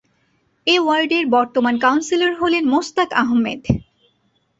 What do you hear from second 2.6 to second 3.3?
Mostak